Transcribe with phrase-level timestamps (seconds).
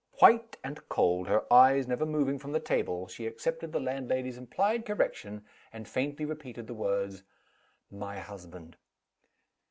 [0.17, 4.83] White and cold, her eyes never moving from the table, she accepted the landlady's implied
[4.83, 7.21] correction, and faintly repeated the words:
[7.91, 8.77] "My husband."